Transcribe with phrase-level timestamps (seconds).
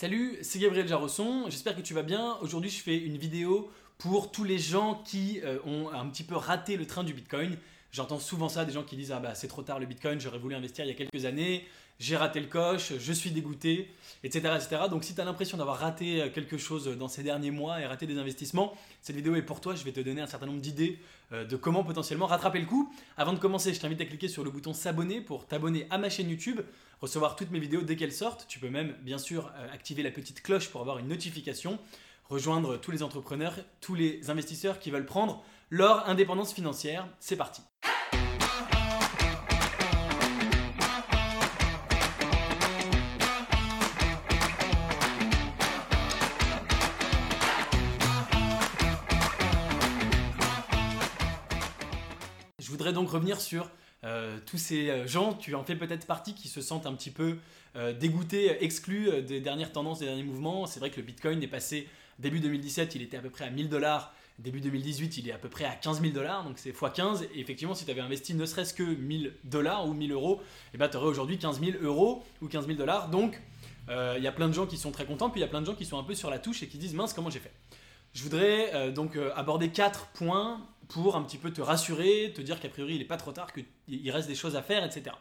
[0.00, 2.38] Salut, c'est Gabriel Jarosson, j'espère que tu vas bien.
[2.40, 6.36] Aujourd'hui je fais une vidéo pour tous les gens qui euh, ont un petit peu
[6.36, 7.58] raté le train du Bitcoin.
[7.92, 10.38] J'entends souvent ça, des gens qui disent Ah bah c'est trop tard le Bitcoin, j'aurais
[10.38, 11.66] voulu investir il y a quelques années,
[12.00, 13.94] j'ai raté le coche, je suis dégoûté,
[14.24, 14.54] etc.
[14.56, 14.82] etc.
[14.90, 17.86] Donc si tu as l'impression d'avoir raté euh, quelque chose dans ces derniers mois et
[17.86, 20.60] raté des investissements, cette vidéo est pour toi, je vais te donner un certain nombre
[20.60, 20.98] d'idées
[21.32, 22.92] euh, de comment potentiellement rattraper le coup.
[23.16, 26.08] Avant de commencer, je t'invite à cliquer sur le bouton s'abonner pour t'abonner à ma
[26.08, 26.60] chaîne YouTube,
[27.00, 28.46] recevoir toutes mes vidéos dès qu'elles sortent.
[28.48, 31.78] Tu peux même bien sûr activer la petite cloche pour avoir une notification
[32.30, 37.06] rejoindre tous les entrepreneurs, tous les investisseurs qui veulent prendre leur indépendance financière.
[37.18, 37.60] C'est parti.
[52.80, 53.68] Voudrais donc revenir sur
[54.04, 57.10] euh, tous ces euh, gens, tu en fais peut-être partie, qui se sentent un petit
[57.10, 57.36] peu
[57.76, 60.64] euh, dégoûtés, exclus des dernières tendances, des derniers mouvements.
[60.66, 61.86] C'est vrai que le Bitcoin est passé
[62.18, 64.14] Début 2017, il était à peu près à 1000 dollars.
[64.38, 67.24] Début 2018, il est à peu près à 15 000 dollars, donc c'est x15.
[67.34, 70.40] Et effectivement, si tu avais investi ne serait-ce que 1000 dollars ou 1000 euros,
[70.72, 73.10] eh ben, tu aurais aujourd'hui 15 000 euros ou 15 000 dollars.
[73.10, 73.40] Donc,
[73.90, 75.48] euh, il y a plein de gens qui sont très contents, puis il y a
[75.48, 77.28] plein de gens qui sont un peu sur la touche et qui disent mince, comment
[77.28, 77.52] j'ai fait?
[78.12, 80.60] Je voudrais euh, donc euh, aborder quatre points
[80.92, 83.52] pour un petit peu te rassurer, te dire qu'a priori il n'est pas trop tard,
[83.52, 85.16] qu'il reste des choses à faire, etc.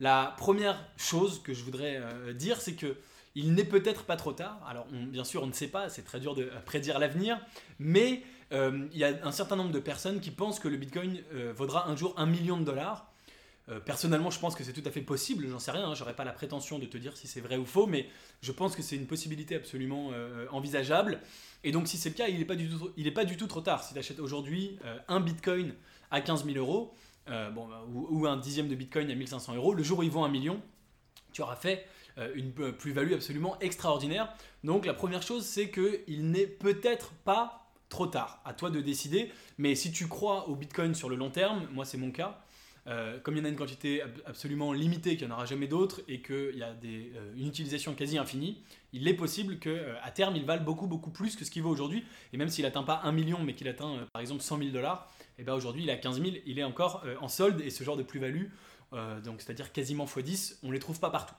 [0.00, 2.00] La première chose que je voudrais
[2.34, 2.96] dire, c'est que
[3.34, 4.60] il n'est peut-être pas trop tard.
[4.68, 7.40] Alors, bien sûr, on ne sait pas, c'est très dur de prédire l'avenir,
[7.78, 11.20] mais euh, il y a un certain nombre de personnes qui pensent que le Bitcoin
[11.32, 13.10] euh, vaudra un jour un million de dollars.
[13.68, 16.14] Euh, personnellement, je pense que c'est tout à fait possible, j'en sais rien, hein, j'aurais
[16.14, 18.08] pas la prétention de te dire si c'est vrai ou faux, mais
[18.42, 20.10] je pense que c'est une possibilité absolument
[20.50, 21.20] envisageable.
[21.62, 23.62] Et donc, si c'est le cas, il n'est pas, du tout, pas du tout trop
[23.62, 23.82] tard.
[23.82, 25.74] Si tu achètes aujourd'hui un Bitcoin
[26.10, 26.92] à 15 000 euros,
[27.26, 30.24] bon, ou, ou, un dixième de Bitcoin à 1500 euros, le jour où ils vont
[30.24, 30.60] un million,
[31.32, 34.32] tu auras fait euh, une plus-value absolument extraordinaire.
[34.62, 38.40] Donc la première chose, c'est qu'il n'est peut-être pas trop tard.
[38.44, 39.32] À toi de décider.
[39.58, 42.40] Mais si tu crois au Bitcoin sur le long terme, moi c'est mon cas,
[42.86, 45.66] euh, comme il y en a une quantité absolument limitée, qu'il n'y en aura jamais
[45.66, 48.62] d'autres, et qu'il y a euh, une utilisation quasi infinie,
[48.92, 52.04] il est possible qu'à terme, il valent beaucoup, beaucoup plus que ce qu'il vaut aujourd'hui.
[52.32, 55.10] Et même s'il n'atteint pas 1 million, mais qu'il atteint par exemple 100 000 dollars,
[55.36, 57.70] et eh ben aujourd'hui il est à 15 000, il est encore en solde, et
[57.70, 58.46] ce genre de plus-value,
[59.24, 61.34] donc c'est-à-dire quasiment x10, on ne les trouve pas partout.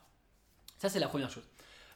[0.79, 1.43] Ça, c'est la première chose.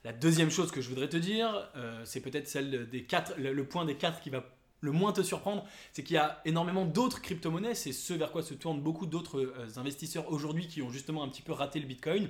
[0.05, 3.63] La deuxième chose que je voudrais te dire, euh, c'est peut-être celle des quatre, le,
[3.65, 4.43] point des quatre qui va
[4.81, 8.43] le moins te surprendre, c'est qu'il y a énormément d'autres crypto-monnaies, c'est ce vers quoi
[8.43, 11.85] se tournent beaucoup d'autres euh, investisseurs aujourd'hui qui ont justement un petit peu raté le
[11.85, 12.29] Bitcoin.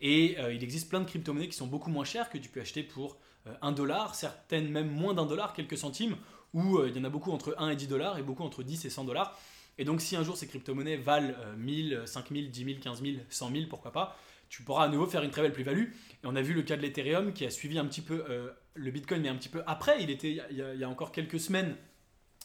[0.00, 2.60] Et euh, il existe plein de crypto-monnaies qui sont beaucoup moins chères, que tu peux
[2.60, 3.18] acheter pour
[3.60, 6.16] 1 dollar, certaines même moins d'un dollar, quelques centimes,
[6.54, 8.84] ou il y en a beaucoup entre 1 et 10 dollars et beaucoup entre 10
[8.84, 9.38] et 100 dollars.
[9.78, 13.50] Et donc si un jour ces crypto-monnaies valent 1000, 5000, 10 000, 15 000, 100
[13.50, 14.16] 000, pourquoi pas,
[14.52, 15.86] tu pourras à nouveau faire une très belle plus-value.
[15.86, 18.50] Et on a vu le cas de l'Ethereum qui a suivi un petit peu euh,
[18.74, 20.02] le Bitcoin, mais un petit peu après.
[20.02, 21.76] Il était il y a, encore quelques semaines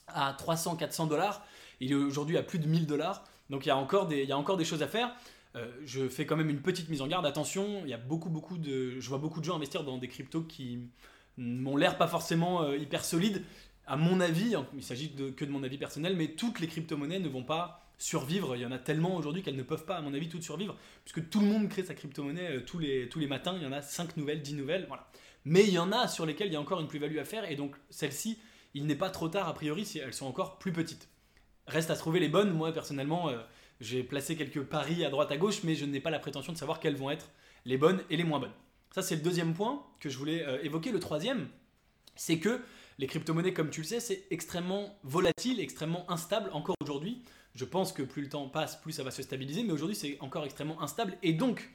[0.08, 1.46] à 300-400 dollars.
[1.80, 3.24] Il est aujourd'hui à plus de 1000 dollars.
[3.50, 5.16] Donc il y, a encore des, y a encore des choses à faire.
[5.56, 7.26] Euh, je fais quand même une petite mise en garde.
[7.26, 10.08] Attention, il y a beaucoup, beaucoup de, je vois beaucoup de gens investir dans des
[10.08, 10.90] cryptos qui
[11.38, 13.44] m'ont l'air pas forcément euh, hyper solides.
[13.86, 17.30] À mon avis, il s'agit que de mon avis personnel, mais toutes les crypto-monnaies ne
[17.30, 18.56] vont pas survivre.
[18.56, 20.76] Il y en a tellement aujourd'hui qu'elles ne peuvent pas, à mon avis, toutes survivre,
[21.04, 23.56] puisque tout le monde crée sa crypto-monnaie euh, tous, les, tous les matins.
[23.58, 24.86] Il y en a 5 nouvelles, 10 nouvelles.
[24.88, 25.08] Voilà.
[25.50, 27.50] Mais il y en a sur lesquelles il y a encore une plus-value à faire,
[27.50, 28.38] et donc celles-ci,
[28.74, 31.08] il n'est pas trop tard, a priori, si elles sont encore plus petites.
[31.68, 32.52] Reste à trouver les bonnes.
[32.52, 33.38] Moi, personnellement, euh,
[33.80, 36.58] j'ai placé quelques paris à droite à gauche, mais je n'ai pas la prétention de
[36.58, 37.30] savoir quelles vont être
[37.64, 38.52] les bonnes et les moins bonnes.
[38.94, 40.92] Ça, c'est le deuxième point que je voulais euh, évoquer.
[40.92, 41.48] Le troisième,
[42.18, 42.60] c'est que
[42.98, 47.24] les crypto-monnaies, comme tu le sais, c'est extrêmement volatile, extrêmement instable encore aujourd'hui.
[47.56, 50.18] Je pense que plus le temps passe, plus ça va se stabiliser, mais aujourd'hui c'est
[50.20, 51.18] encore extrêmement instable.
[51.24, 51.70] Et donc,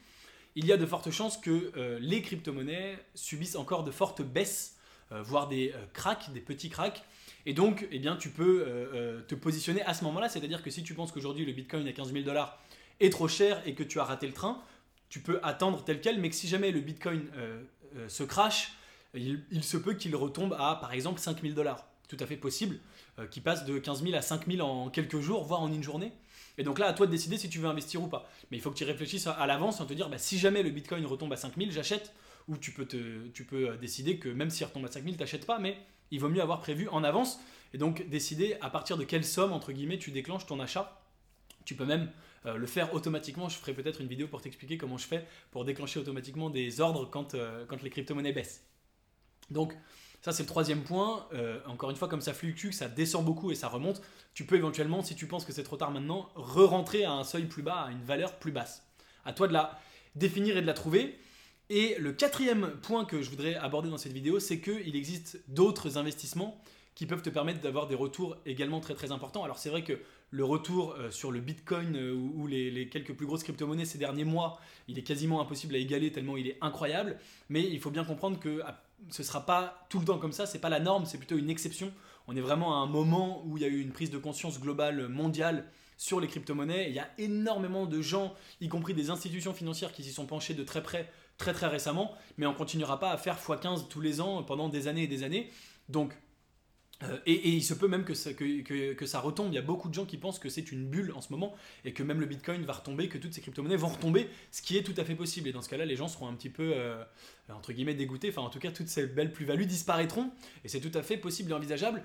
[0.56, 4.76] il y a de fortes chances que euh, les crypto-monnaies subissent encore de fortes baisses,
[5.12, 7.02] euh, voire des euh, cracks, des petits cracks.
[7.44, 10.28] Et donc, eh bien, tu peux te positionner à ce moment-là.
[10.28, 12.62] C'est-à-dire que si tu penses qu'aujourd'hui le Bitcoin à 15 000 dollars
[13.00, 14.62] est trop cher et que tu as raté le train,
[15.08, 16.20] tu peux attendre tel quel.
[16.20, 17.28] Mais que si jamais le Bitcoin
[18.06, 18.74] se crache,
[19.12, 21.84] il, il se peut qu'il retombe à, par exemple, 5 000 dollars
[22.14, 22.78] tout à fait possible,
[23.18, 25.82] euh, qui passe de 15 000 à 5 000 en quelques jours, voire en une
[25.82, 26.12] journée.
[26.58, 28.28] Et donc là, à toi de décider si tu veux investir ou pas.
[28.50, 30.70] Mais il faut que tu réfléchisses à l'avance en te dire, bah, si jamais le
[30.70, 32.12] Bitcoin retombe à 5 000, j'achète.
[32.48, 35.14] Ou tu peux, te, tu peux euh, décider que même s'il retombe à 5 000,
[35.14, 35.78] tu n'achètes pas, mais
[36.10, 37.38] il vaut mieux avoir prévu en avance.
[37.72, 41.00] Et donc décider à partir de quelle somme, entre guillemets, tu déclenches ton achat.
[41.64, 42.10] Tu peux même
[42.46, 43.48] euh, le faire automatiquement.
[43.48, 47.08] Je ferai peut-être une vidéo pour t'expliquer comment je fais pour déclencher automatiquement des ordres
[47.08, 47.36] quand,
[47.68, 48.64] quand les crypto-monnaies baissent.
[49.50, 49.74] Donc,
[50.22, 51.26] ça, c'est le troisième point.
[51.34, 54.00] Euh, encore une fois, comme ça fluctue, ça descend beaucoup et ça remonte,
[54.34, 57.46] tu peux éventuellement, si tu penses que c'est trop tard maintenant, re-rentrer à un seuil
[57.46, 58.86] plus bas, à une valeur plus basse.
[59.24, 59.78] À toi de la
[60.14, 61.18] définir et de la trouver.
[61.70, 65.98] Et le quatrième point que je voudrais aborder dans cette vidéo, c'est qu'il existe d'autres
[65.98, 66.62] investissements
[66.94, 69.42] qui peuvent te permettre d'avoir des retours également très très importants.
[69.42, 69.98] Alors c'est vrai que
[70.32, 74.24] le retour euh, sur le Bitcoin euh, ou les, quelques plus grosses crypto-monnaies ces derniers
[74.24, 74.58] mois,
[74.88, 77.18] il est quasiment impossible à égaler tellement il est incroyable.
[77.50, 80.32] Mais il faut bien comprendre que ah, ce ne sera pas tout le temps comme
[80.32, 81.92] ça, c'est pas la norme, c'est plutôt une exception.
[82.26, 84.58] On est vraiment à un moment où il y a eu une prise de conscience
[84.58, 85.66] globale mondiale
[85.98, 86.88] sur les crypto-monnaies.
[86.88, 90.54] Il y a énormément de gens, y compris des institutions financières, qui s'y sont penchés
[90.54, 94.20] de très près très très récemment, mais on continuera pas à faire x15 tous les
[94.20, 95.50] ans pendant des années et des années.
[95.88, 96.16] Donc,
[97.04, 99.48] euh, et, il se peut même que ça, retombe.
[99.52, 101.54] Il y a beaucoup de gens qui pensent que c'est une bulle en ce moment
[101.84, 104.76] et que même le Bitcoin va retomber, que toutes ces crypto-monnaies vont retomber, ce qui
[104.76, 105.48] est tout à fait possible.
[105.48, 107.02] Et dans ce cas-là, les gens seront un petit peu, euh,
[107.48, 108.28] entre guillemets, dégoûtés.
[108.30, 110.30] Enfin, en tout cas, toutes ces belles plus-values disparaîtront.
[110.64, 112.02] Et c'est tout à fait possible et envisageable.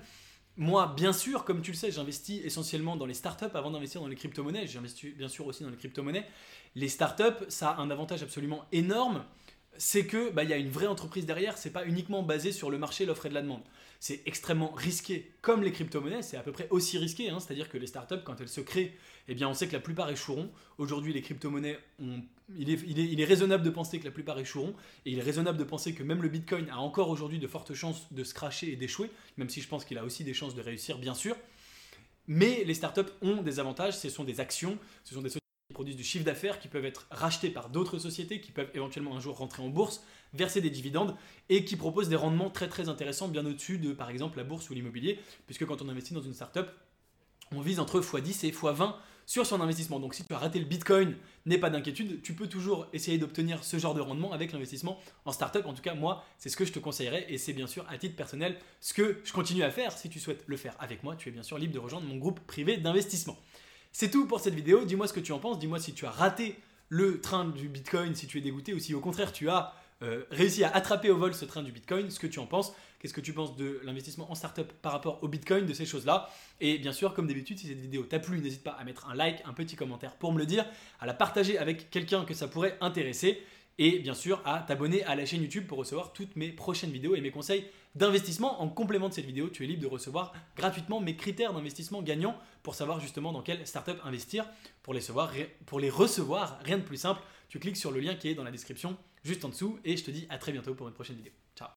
[0.56, 4.08] Moi, bien sûr, comme tu le sais, j'investis essentiellement dans les startups avant d'investir dans
[4.08, 4.66] les crypto-monnaies.
[4.66, 6.26] J'investis bien sûr aussi dans les crypto-monnaies.
[6.74, 9.24] Les startups, ça a un avantage absolument énorme
[9.78, 12.78] c'est que bah, y a une vraie entreprise derrière, c'est pas uniquement basé sur le
[12.78, 13.62] marché, l'offre et de la demande.
[14.00, 17.40] C'est extrêmement risqué, comme les crypto-monnaies, c'est à peu près aussi risqué, hein.
[17.40, 18.96] c'est-à-dire que les startups, quand elles se créent,
[19.28, 20.50] eh bien on sait que la plupart échoueront.
[20.78, 21.78] Aujourd'hui, les crypto-monnaies,
[22.56, 24.74] il, est, raisonnable de penser que la plupart échoueront,
[25.06, 27.74] et il est raisonnable de penser que même le Bitcoin a encore aujourd'hui de fortes
[27.74, 30.54] chances de se cracher et d'échouer, même si je pense qu'il a aussi des chances
[30.54, 31.36] de réussir, bien sûr.
[32.26, 35.30] Mais les startups ont des avantages, ce sont des actions, ce sont des
[35.78, 39.20] produisent du chiffre d'affaires, qui peuvent être rachetés par d'autres sociétés, qui peuvent éventuellement un
[39.20, 40.02] jour rentrer en bourse,
[40.34, 41.14] verser des dividendes
[41.50, 44.68] et qui proposent des rendements très très intéressants, bien au-dessus de par exemple la bourse
[44.70, 46.66] ou l'immobilier, puisque quand on investit dans une startup,
[47.52, 50.00] on vise entre x10 et x20 sur son investissement.
[50.00, 51.14] Donc si tu as raté le Bitcoin,
[51.46, 55.30] n'aie pas d'inquiétude, tu peux toujours essayer d'obtenir ce genre de rendement avec l'investissement en
[55.30, 55.64] startup.
[55.64, 57.98] En tout cas, moi, c'est ce que je te conseillerais et c'est bien sûr à
[57.98, 59.92] titre personnel ce que je continue à faire.
[59.92, 62.16] Si tu souhaites le faire avec moi, tu es bien sûr libre de rejoindre mon
[62.16, 63.38] groupe privé d'investissement.
[63.92, 64.84] C'est tout pour cette vidéo.
[64.84, 65.58] Dis-moi ce que tu en penses.
[65.58, 66.56] Dis-moi si tu as raté
[66.88, 70.24] le train du Bitcoin, si tu es dégoûté, ou si au contraire tu as euh,
[70.30, 72.72] réussi à attraper au vol ce train du Bitcoin, ce que tu en penses.
[73.00, 76.28] Qu'est-ce que tu penses de l'investissement en startup par rapport au Bitcoin, de ces choses-là?
[76.60, 79.14] Et bien sûr, comme d'habitude, si cette vidéo t'a plu, n'hésite pas à mettre un
[79.14, 80.66] like, un petit commentaire pour me le dire,
[81.00, 83.40] à la partager avec quelqu'un que ça pourrait intéresser
[83.78, 87.14] et bien sûr à t'abonner à la chaîne YouTube pour recevoir toutes mes prochaines vidéos
[87.14, 87.64] et mes conseils
[87.94, 88.60] d'investissement.
[88.60, 92.36] En complément de cette vidéo, tu es libre de recevoir gratuitement mes critères d'investissement gagnants
[92.62, 94.46] pour savoir justement dans quelle startup investir.
[94.82, 95.32] Pour les, recevoir,
[95.66, 98.44] pour les recevoir, rien de plus simple, tu cliques sur le lien qui est dans
[98.44, 101.16] la description juste en dessous et je te dis à très bientôt pour une prochaine
[101.16, 101.32] vidéo.